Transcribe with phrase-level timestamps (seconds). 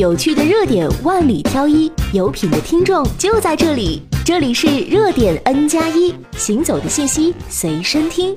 [0.00, 4.00] 有趣的热点万里挑一，有品的听众就在这里。
[4.24, 8.34] 这里是热点 N 加一，行走的信息随身听。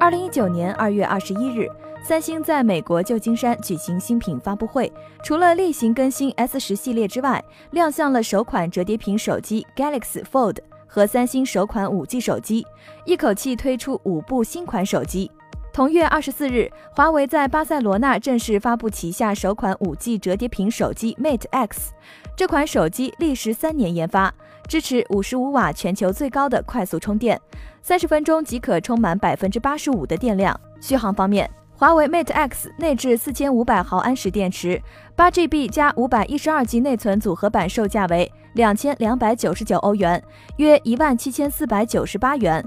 [0.00, 1.68] 二零一九年二月二十一日，
[2.02, 4.92] 三星在美国旧金山举行新品发布会，
[5.22, 7.40] 除了例行更新 S 十系列之外，
[7.70, 10.56] 亮相了首款折叠屏手机 Galaxy Fold
[10.88, 12.66] 和三星首款五 G 手机，
[13.06, 15.30] 一口气推出五部新款手机。
[15.72, 21.92] 同月二十四日，华为在巴塞罗那正式发布旗下首款五 G 折叠屏手机 Mate X。
[22.36, 24.34] 这款手机历时三年研发，
[24.68, 27.40] 支持五十五瓦全球最高的快速充电，
[27.80, 30.58] 三十分钟即可充满百分之八十五的电量。
[30.78, 34.78] 续航方面，华为 Mate X 内置四千五百毫安时电池，
[35.16, 40.22] 八 GB 加五百一十二 G 内存组合版售价为两千两百九十九欧元，
[40.58, 42.62] 约一万七千四百九十八元。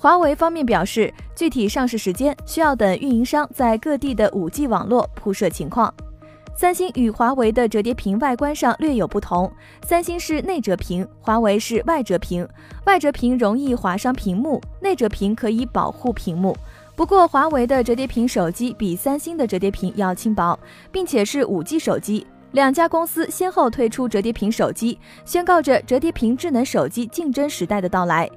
[0.00, 5.92] 华为方面表示，具体上市时间需要等运营商在各地的 5G 网络铺设情况。
[6.54, 9.52] 三星与华为的折叠屏外观上略有不同，
[9.84, 12.48] 三星是内折屏，华为是外折屏。
[12.84, 16.56] 外折屏容易划伤屏幕，内折屏可以保护屏幕。
[16.94, 20.56] 不过，华为的折叠屏手机比三星的折叠屏要轻薄，
[20.92, 22.24] 并且是 5G 手机。
[22.52, 28.28] 两家公司先后推出折叠屏手机，宣告着折叠屏智能手机竞争时代的到来。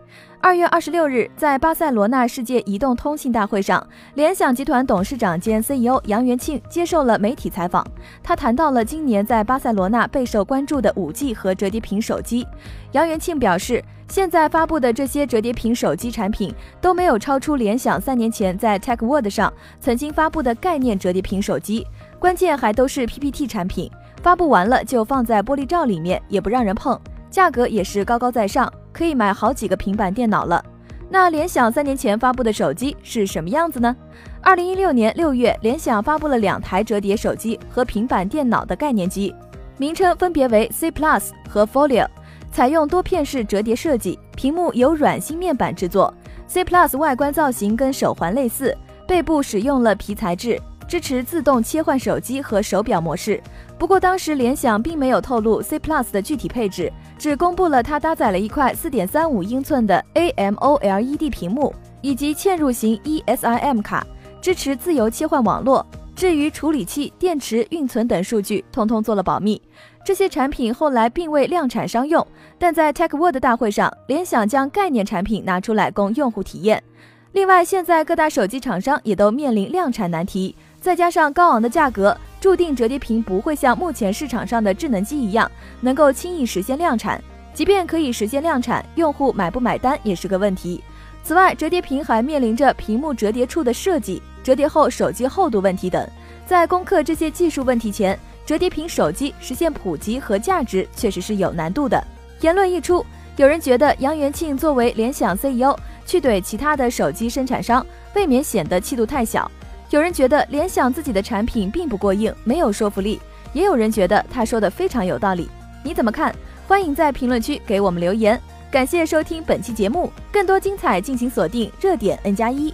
[0.41, 7.85] 二月二十六日，在巴塞罗那世界移动通信大会上，联想集团董事长兼 CEO 杨元庆接受了媒体采访。
[8.21, 12.45] 他谈到了今年在巴塞罗那备受关注的五 G 和折叠屏手机。
[12.91, 21.87] 杨元庆表示，现在发布的这些折叠屏手机产品都没有超出联想三年前在 Tech World 上曾经发布的概念折叠屏手机，
[22.19, 23.89] 关键还都是 PPT 产品。
[24.22, 30.63] 发布完了就放在玻璃罩里面，也不让人碰，价格也是高高在上，可以买好几个平板电脑了。
[31.09, 33.95] 那联想三年前发布的手机是什么样子呢？
[34.41, 39.36] 二零一六年六月，联想发布了两台折叠手机和平板电脑的概念机，
[39.78, 42.08] 名称分别为 C Plus 和 Folio，
[42.52, 46.13] 采用多片式折叠设计，屏幕由软芯面板制作。
[46.47, 50.59] C Plus 外观造型跟手环类似，背部使用了皮材质。
[50.91, 53.41] 支持自动切换手机和手表模式，
[53.78, 64.06] 不过当时联想并没有透露 C Plus 的具体配置，只公布了它搭载了一块4.35英寸的 AMOLED 屏幕以及嵌入型 eSIM 卡，
[64.41, 65.85] 支持自由切换网络。
[66.13, 69.62] 至于处理器、电池、运存等数据，通通做了保密。
[70.06, 72.28] 这些产品后来并未量产商用，
[72.59, 76.84] 但在 Tech World 大会上，联想将概念产品拿出来供用户体验。
[77.31, 80.53] 另外，现在各大手机厂商也都面临量产难题。
[80.81, 85.50] 再加上高昂的价格，注定折叠屏不会像目前市场上的智能机一样
[85.80, 87.24] 能够轻易实现量产。
[87.53, 90.84] 即便可以实现量产，用户买不买单也是个问题。
[91.24, 96.03] 此外，折叠屏还面临着屏幕折叠处的设计、折叠后手机厚度问题等。
[96.47, 102.03] 在攻克这些技术问题前，折叠屏手机实现普及和价值确实是有难度的。
[102.40, 103.06] 言论一出，
[103.36, 105.78] 有人觉得杨元庆作为联想 CEO
[106.08, 109.50] 去怼其他的手机生产商，未免显得气度太小。
[109.91, 113.19] 有人觉得联想自己的产品并不过硬，没有说服力；
[113.52, 115.50] 也有人觉得他说的非常有道理。
[115.84, 116.34] 你怎么看？
[116.66, 118.40] 欢迎在评论区给我们留言。
[118.72, 122.74] 感谢收听本期节目，更多精彩敬请锁定热点 N 加一。